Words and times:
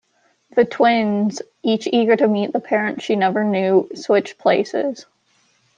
The 0.55 0.65
twins, 0.65 1.43
each 1.61 1.85
eager 1.85 2.15
to 2.15 2.27
meet 2.27 2.53
the 2.53 2.59
parent 2.59 3.03
she 3.03 3.15
never 3.15 3.43
knew, 3.43 3.87
switch 3.93 4.35
places. 4.39 5.05